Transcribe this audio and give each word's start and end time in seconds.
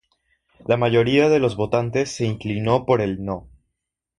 La 0.65 0.77
mayoría 0.77 1.29
de 1.29 1.37
los 1.37 1.55
votantes 1.55 2.09
se 2.09 2.25
inclinó 2.25 2.87
por 2.87 3.01
el 3.01 3.23
no. 3.23 3.51